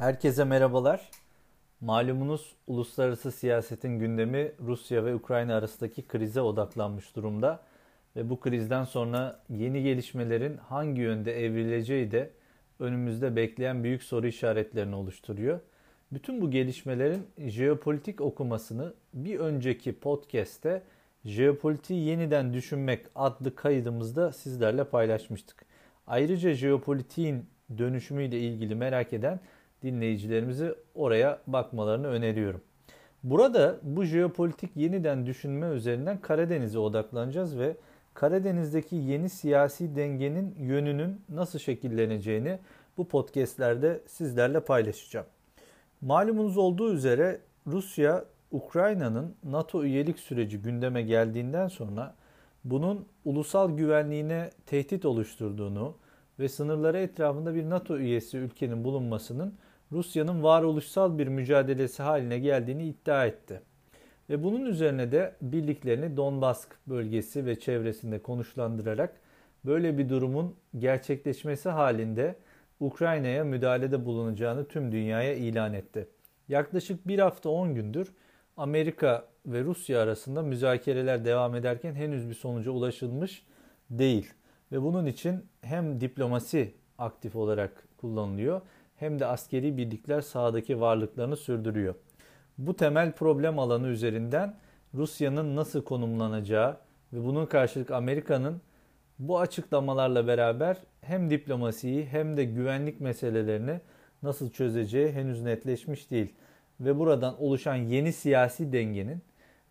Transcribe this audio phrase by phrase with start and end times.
[0.00, 1.10] Herkese merhabalar.
[1.80, 7.60] Malumunuz uluslararası siyasetin gündemi Rusya ve Ukrayna arasındaki krize odaklanmış durumda
[8.16, 12.30] ve bu krizden sonra yeni gelişmelerin hangi yönde evrileceği de
[12.78, 15.60] önümüzde bekleyen büyük soru işaretlerini oluşturuyor.
[16.12, 20.82] Bütün bu gelişmelerin jeopolitik okumasını bir önceki podcast'te
[21.24, 25.64] Jeopolitiği Yeniden Düşünmek adlı kaydımızda sizlerle paylaşmıştık.
[26.06, 27.46] Ayrıca jeopolitiğin
[27.78, 29.40] dönüşümüyle ilgili merak eden
[29.82, 32.60] dinleyicilerimizi oraya bakmalarını öneriyorum.
[33.22, 37.76] Burada bu jeopolitik yeniden düşünme üzerinden Karadeniz'e odaklanacağız ve
[38.14, 42.58] Karadeniz'deki yeni siyasi dengenin yönünün nasıl şekilleneceğini
[42.96, 45.26] bu podcastlerde sizlerle paylaşacağım.
[46.00, 52.14] Malumunuz olduğu üzere Rusya Ukrayna'nın NATO üyelik süreci gündeme geldiğinden sonra
[52.64, 55.94] bunun ulusal güvenliğine tehdit oluşturduğunu
[56.38, 59.54] ve sınırları etrafında bir NATO üyesi ülkenin bulunmasının
[59.92, 63.62] Rusya'nın varoluşsal bir mücadelesi haline geldiğini iddia etti.
[64.30, 69.20] Ve bunun üzerine de birliklerini Donbask bölgesi ve çevresinde konuşlandırarak
[69.64, 72.36] böyle bir durumun gerçekleşmesi halinde
[72.80, 76.08] Ukrayna'ya müdahalede bulunacağını tüm dünyaya ilan etti.
[76.48, 78.12] Yaklaşık bir hafta 10 gündür
[78.56, 83.46] Amerika ve Rusya arasında müzakereler devam ederken henüz bir sonuca ulaşılmış
[83.90, 84.32] değil.
[84.72, 88.60] Ve bunun için hem diplomasi aktif olarak kullanılıyor
[89.00, 91.94] hem de askeri birlikler sahadaki varlıklarını sürdürüyor.
[92.58, 94.56] Bu temel problem alanı üzerinden
[94.94, 96.76] Rusya'nın nasıl konumlanacağı
[97.12, 98.60] ve bunun karşılık Amerika'nın
[99.18, 103.80] bu açıklamalarla beraber hem diplomasiyi hem de güvenlik meselelerini
[104.22, 106.34] nasıl çözeceği henüz netleşmiş değil.
[106.80, 109.22] Ve buradan oluşan yeni siyasi dengenin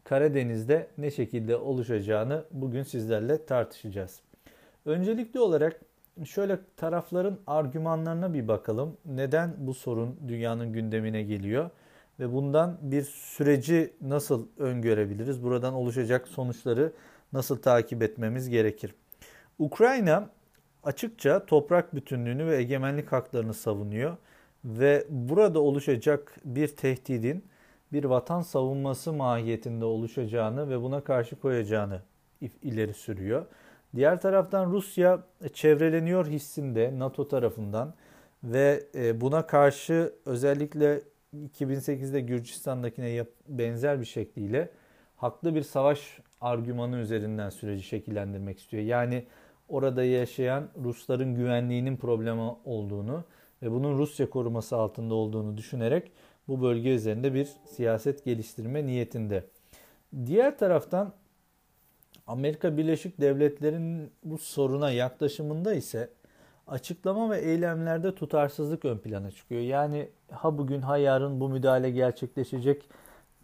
[0.03, 4.21] Karadeniz'de ne şekilde oluşacağını bugün sizlerle tartışacağız.
[4.85, 5.81] Öncelikli olarak
[6.25, 8.97] şöyle tarafların argümanlarına bir bakalım.
[9.05, 11.69] Neden bu sorun dünyanın gündemine geliyor?
[12.19, 15.43] Ve bundan bir süreci nasıl öngörebiliriz?
[15.43, 16.93] Buradan oluşacak sonuçları
[17.33, 18.95] nasıl takip etmemiz gerekir?
[19.59, 20.29] Ukrayna
[20.83, 24.17] açıkça toprak bütünlüğünü ve egemenlik haklarını savunuyor
[24.65, 27.43] ve burada oluşacak bir tehdidin
[27.93, 32.01] bir vatan savunması mahiyetinde oluşacağını ve buna karşı koyacağını
[32.61, 33.45] ileri sürüyor.
[33.95, 35.23] Diğer taraftan Rusya
[35.53, 37.93] çevreleniyor hissinde NATO tarafından
[38.43, 41.01] ve e, buna karşı özellikle
[41.35, 44.69] 2008'de Gürcistan'dakine benzer bir şekliyle
[45.15, 48.83] haklı bir savaş argümanı üzerinden süreci şekillendirmek istiyor.
[48.83, 49.25] Yani
[49.69, 53.23] orada yaşayan Rusların güvenliğinin problemi olduğunu
[53.61, 56.11] ve bunun Rusya koruması altında olduğunu düşünerek
[56.47, 59.43] bu bölge üzerinde bir siyaset geliştirme niyetinde.
[60.25, 61.13] Diğer taraftan
[62.29, 66.09] Amerika Birleşik Devletleri'nin bu soruna yaklaşımında ise
[66.67, 69.61] açıklama ve eylemlerde tutarsızlık ön plana çıkıyor.
[69.61, 72.89] Yani ha bugün ha yarın bu müdahale gerçekleşecek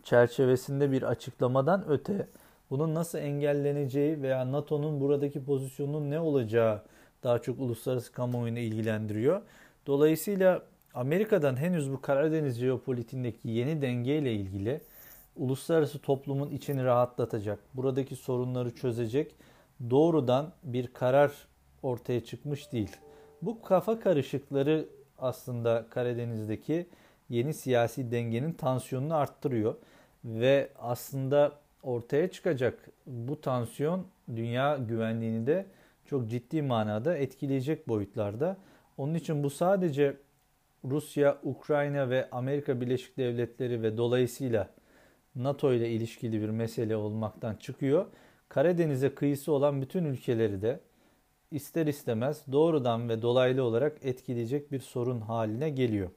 [0.03, 2.28] çerçevesinde bir açıklamadan öte
[2.69, 6.81] bunun nasıl engelleneceği veya NATO'nun buradaki pozisyonunun ne olacağı
[7.23, 9.41] daha çok uluslararası kamuoyunu ilgilendiriyor.
[9.88, 10.62] Dolayısıyla
[10.94, 14.81] Amerika'dan henüz bu Karadeniz jeopolitiğindeki yeni dengeyle ilgili
[15.35, 19.35] uluslararası toplumun içini rahatlatacak, buradaki sorunları çözecek
[19.90, 21.31] doğrudan bir karar
[21.84, 22.91] ortaya çıkmış değil.
[23.41, 26.88] Bu kafa karışıkları aslında Karadeniz'deki
[27.29, 29.75] yeni siyasi dengenin tansiyonunu arttırıyor
[30.25, 31.52] ve aslında
[31.84, 35.66] ortaya çıkacak bu tansiyon dünya güvenliğini de
[36.06, 38.57] çok ciddi manada etkileyecek boyutlarda.
[38.97, 40.17] Onun için bu sadece
[40.85, 44.69] Rusya, Ukrayna ve Amerika Birleşik Devletleri ve dolayısıyla
[45.35, 48.06] NATO ile ilişkili bir mesele olmaktan çıkıyor.
[48.50, 50.79] Karadeniz'e kıyısı olan bütün ülkeleri de
[51.51, 56.09] ister istemez doğrudan ve dolaylı olarak etkileyecek bir sorun haline geliyor.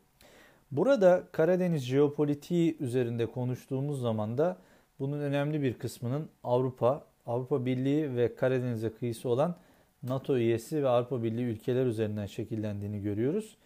[0.71, 4.57] Burada Karadeniz jeopolitiği üzerinde konuştuğumuz zaman da
[4.99, 9.57] bunun önemli bir kısmının Avrupa, Avrupa Birliği ve Karadeniz'e kıyısı olan
[10.03, 13.57] NATO üyesi ve Avrupa Birliği ülkeler üzerinden şekillendiğini görüyoruz.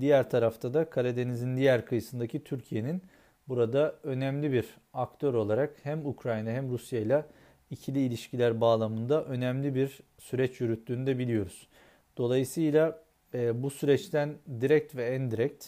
[0.00, 3.02] Diğer tarafta da Karadeniz'in diğer kıyısındaki Türkiye'nin
[3.50, 7.24] burada önemli bir aktör olarak hem Ukrayna hem Rusya ile
[7.70, 11.68] ikili ilişkiler bağlamında önemli bir süreç yürüttüğünü de biliyoruz.
[12.16, 13.02] Dolayısıyla
[13.34, 15.66] e, bu süreçten direkt ve endirekt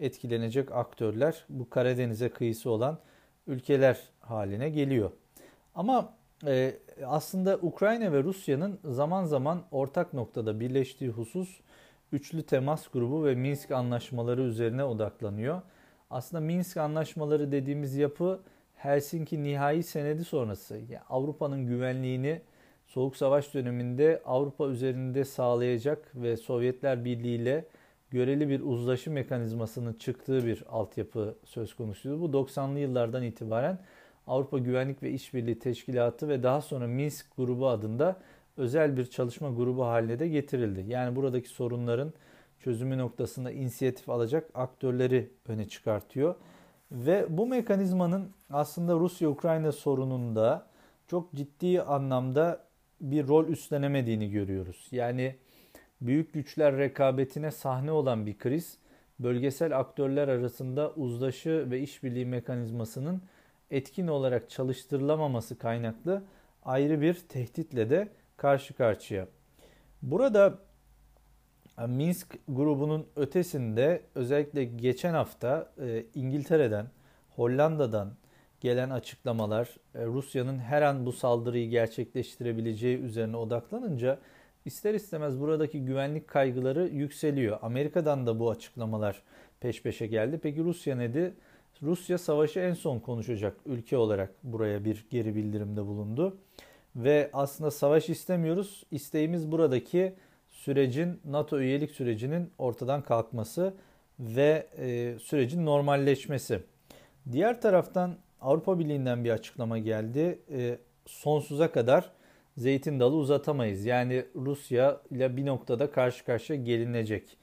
[0.00, 2.98] etkilenecek aktörler bu Karadeniz'e kıyısı olan
[3.46, 5.10] ülkeler haline geliyor.
[5.74, 6.14] Ama
[6.46, 6.74] e,
[7.06, 11.60] aslında Ukrayna ve Rusya'nın zaman zaman ortak noktada birleştiği husus
[12.12, 15.62] üçlü temas grubu ve Minsk anlaşmaları üzerine odaklanıyor.
[16.10, 18.40] Aslında Minsk anlaşmaları dediğimiz yapı
[18.76, 22.40] Helsinki nihai senedi sonrası yani Avrupa'nın güvenliğini
[22.86, 27.64] Soğuk Savaş döneminde Avrupa üzerinde sağlayacak ve Sovyetler Birliği ile
[28.10, 32.20] göreli bir uzlaşı mekanizmasının çıktığı bir altyapı söz konusuydu.
[32.20, 33.78] Bu 90'lı yıllardan itibaren
[34.26, 38.16] Avrupa Güvenlik ve İşbirliği Teşkilatı ve daha sonra Minsk grubu adında
[38.56, 40.84] özel bir çalışma grubu haline de getirildi.
[40.88, 42.12] Yani buradaki sorunların
[42.60, 46.34] çözümü noktasında inisiyatif alacak aktörleri öne çıkartıyor.
[46.92, 50.66] Ve bu mekanizmanın aslında Rusya-Ukrayna sorununda
[51.06, 52.64] çok ciddi anlamda
[53.00, 54.88] bir rol üstlenemediğini görüyoruz.
[54.92, 55.36] Yani
[56.00, 58.78] büyük güçler rekabetine sahne olan bir kriz,
[59.18, 63.22] bölgesel aktörler arasında uzlaşı ve işbirliği mekanizmasının
[63.70, 66.22] etkin olarak çalıştırılamaması kaynaklı
[66.64, 69.26] ayrı bir tehditle de karşı karşıya.
[70.02, 70.58] Burada
[71.86, 76.86] Minsk grubunun ötesinde özellikle geçen hafta e, İngiltere'den,
[77.36, 78.12] Hollanda'dan
[78.60, 84.18] gelen açıklamalar e, Rusya'nın her an bu saldırıyı gerçekleştirebileceği üzerine odaklanınca
[84.64, 87.58] ister istemez buradaki güvenlik kaygıları yükseliyor.
[87.62, 89.22] Amerika'dan da bu açıklamalar
[89.60, 90.40] peş peşe geldi.
[90.42, 91.32] Peki Rusya nedir?
[91.82, 96.36] Rusya savaşı en son konuşacak ülke olarak buraya bir geri bildirimde bulundu.
[96.96, 98.86] Ve aslında savaş istemiyoruz.
[98.90, 100.14] İsteğimiz buradaki
[100.64, 103.74] sürecin NATO üyelik sürecinin ortadan kalkması
[104.18, 106.62] ve e, sürecin normalleşmesi.
[107.32, 110.38] Diğer taraftan Avrupa Birliği'nden bir açıklama geldi.
[110.50, 112.10] E, sonsuza kadar
[112.56, 113.84] zeytin dalı uzatamayız.
[113.84, 117.36] Yani Rusya ile bir noktada karşı karşıya gelinecek.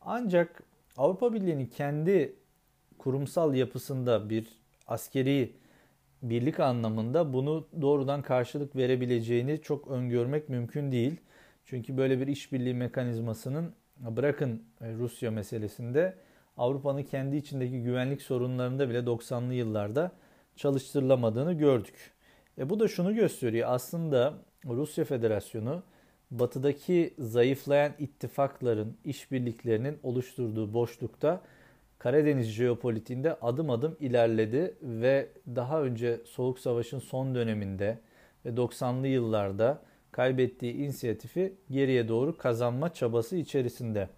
[0.00, 0.62] Ancak
[0.96, 2.36] Avrupa Birliği'nin kendi
[2.98, 4.46] kurumsal yapısında bir
[4.86, 5.52] askeri
[6.22, 11.20] birlik anlamında bunu doğrudan karşılık verebileceğini çok öngörmek mümkün değil.
[11.64, 16.14] Çünkü böyle bir işbirliği mekanizmasının bırakın e, Rusya meselesinde
[16.56, 20.12] Avrupa'nın kendi içindeki güvenlik sorunlarında bile 90'lı yıllarda
[20.56, 22.12] çalıştırılamadığını gördük.
[22.58, 23.68] E bu da şunu gösteriyor.
[23.70, 25.82] Aslında Rusya Federasyonu
[26.30, 31.42] batıdaki zayıflayan ittifakların, işbirliklerinin oluşturduğu boşlukta
[31.98, 37.98] Karadeniz jeopolitiğinde adım adım ilerledi ve daha önce Soğuk Savaş'ın son döneminde
[38.44, 39.82] ve 90'lı yıllarda
[40.12, 44.08] kaybettiği inisiyatifi geriye doğru kazanma çabası içerisinde.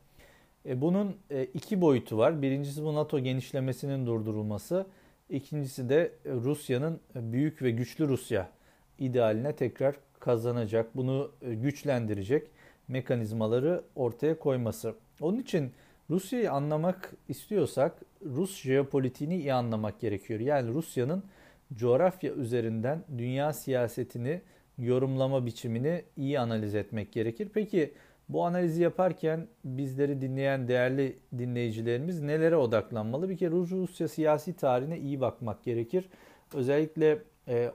[0.66, 2.42] E bunun e, iki boyutu var.
[2.42, 4.86] Birincisi bu NATO genişlemesinin durdurulması.
[5.30, 8.50] İkincisi de Rusya'nın büyük ve güçlü Rusya
[8.98, 12.50] idealine tekrar kazanacak, bunu e, güçlendirecek
[12.88, 14.94] mekanizmaları ortaya koyması.
[15.20, 15.72] Onun için
[16.10, 20.40] Rusya'yı anlamak istiyorsak Rus jeopolitiğini iyi anlamak gerekiyor.
[20.40, 21.24] Yani Rusya'nın
[21.74, 24.40] coğrafya üzerinden dünya siyasetini
[24.78, 27.48] yorumlama biçimini iyi analiz etmek gerekir.
[27.54, 27.94] Peki
[28.28, 33.28] bu analizi yaparken bizleri dinleyen değerli dinleyicilerimiz nelere odaklanmalı?
[33.28, 36.08] Bir kere Rusya siyasi tarihine iyi bakmak gerekir.
[36.54, 37.18] Özellikle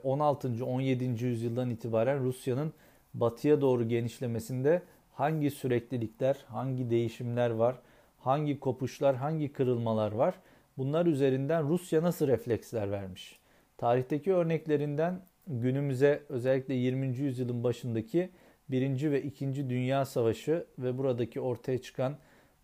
[0.04, 0.64] 16.
[0.64, 1.24] 17.
[1.24, 2.72] yüzyıldan itibaren Rusya'nın
[3.14, 4.82] batıya doğru genişlemesinde
[5.12, 7.76] hangi süreklilikler, hangi değişimler var?
[8.20, 10.34] hangi kopuşlar, hangi kırılmalar var?
[10.78, 13.40] Bunlar üzerinden Rusya nasıl refleksler vermiş?
[13.78, 15.20] Tarihteki örneklerinden
[15.50, 17.06] günümüze özellikle 20.
[17.06, 18.30] yüzyılın başındaki
[18.68, 19.10] 1.
[19.10, 19.70] ve 2.
[19.70, 22.16] Dünya Savaşı ve buradaki ortaya çıkan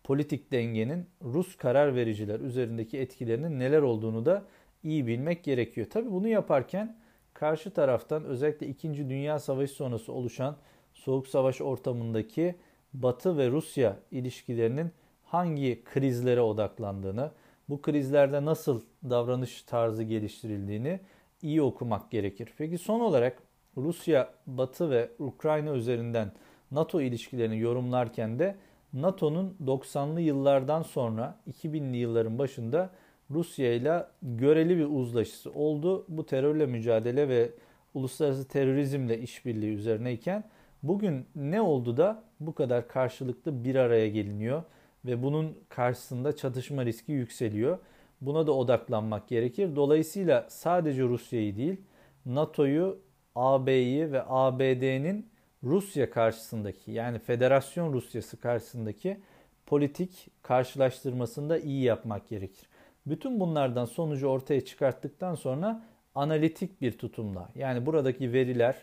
[0.03, 4.45] politik dengenin Rus karar vericiler üzerindeki etkilerinin neler olduğunu da
[4.83, 5.87] iyi bilmek gerekiyor.
[5.89, 6.97] Tabi bunu yaparken
[7.33, 9.09] karşı taraftan özellikle 2.
[9.09, 10.57] Dünya Savaşı sonrası oluşan
[10.93, 12.55] Soğuk Savaş ortamındaki
[12.93, 14.91] Batı ve Rusya ilişkilerinin
[15.23, 17.31] hangi krizlere odaklandığını,
[17.69, 20.99] bu krizlerde nasıl davranış tarzı geliştirildiğini
[21.41, 22.53] iyi okumak gerekir.
[22.57, 23.43] Peki son olarak
[23.77, 26.31] Rusya, Batı ve Ukrayna üzerinden
[26.71, 28.55] NATO ilişkilerini yorumlarken de
[28.93, 32.89] NATO'nun 90'lı yıllardan sonra 2000'li yılların başında
[33.31, 36.05] Rusya ile göreli bir uzlaşısı oldu.
[36.09, 37.49] Bu terörle mücadele ve
[37.93, 40.43] uluslararası terörizmle işbirliği üzerineyken
[40.83, 44.63] bugün ne oldu da bu kadar karşılıklı bir araya geliniyor?
[45.07, 47.77] ve bunun karşısında çatışma riski yükseliyor.
[48.21, 49.75] Buna da odaklanmak gerekir.
[49.75, 51.81] Dolayısıyla sadece Rusya'yı değil,
[52.25, 52.99] NATO'yu,
[53.35, 55.29] AB'yi ve ABD'nin
[55.63, 59.17] Rusya karşısındaki yani Federasyon Rusyası karşısındaki
[59.65, 62.69] politik karşılaştırmasında iyi yapmak gerekir.
[63.05, 65.83] Bütün bunlardan sonucu ortaya çıkarttıktan sonra
[66.15, 68.75] analitik bir tutumla yani buradaki veriler,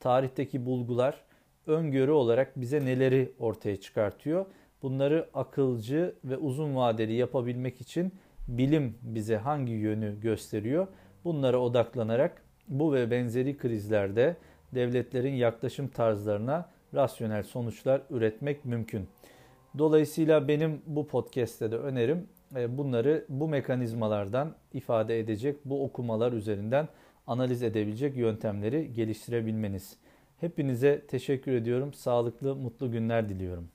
[0.00, 1.24] tarihteki bulgular
[1.66, 4.46] öngörü olarak bize neleri ortaya çıkartıyor?
[4.82, 8.12] Bunları akılcı ve uzun vadeli yapabilmek için
[8.58, 10.86] bilim bize hangi yönü gösteriyor?
[11.24, 14.36] Bunlara odaklanarak bu ve benzeri krizlerde
[14.74, 19.08] devletlerin yaklaşım tarzlarına rasyonel sonuçlar üretmek mümkün.
[19.78, 26.88] Dolayısıyla benim bu podcast'te de önerim e, bunları bu mekanizmalardan ifade edecek, bu okumalar üzerinden
[27.26, 29.96] analiz edebilecek yöntemleri geliştirebilmeniz.
[30.40, 31.92] Hepinize teşekkür ediyorum.
[31.92, 33.68] Sağlıklı, mutlu günler diliyorum.